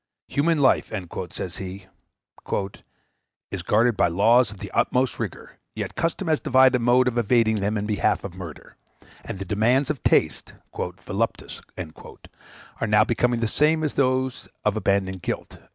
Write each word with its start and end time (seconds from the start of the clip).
"Human 0.29 0.57
life," 0.57 0.91
says 1.29 1.57
he, 1.57 1.85
"is 3.51 3.61
guarded 3.61 3.95
by 3.95 4.07
laws 4.07 4.49
of 4.49 4.57
the 4.57 4.71
uttermost 4.71 5.19
rigor, 5.19 5.59
yet 5.75 5.93
custom 5.93 6.27
has 6.27 6.39
devised 6.39 6.73
a 6.73 6.79
mode 6.79 7.07
of 7.07 7.19
evading 7.19 7.57
them 7.57 7.77
in 7.77 7.85
behalf 7.85 8.23
of 8.23 8.33
murder; 8.33 8.77
and 9.23 9.37
the 9.37 9.45
demands 9.45 9.91
of 9.91 10.01
taste 10.01 10.53
(voluptas) 10.75 11.61
are 12.79 12.87
now 12.87 13.03
become 13.03 13.39
the 13.39 13.47
same 13.47 13.83
as 13.83 13.93
those 13.93 14.47
of 14.65 14.75
abandoned 14.75 15.21
guilt." 15.21 15.59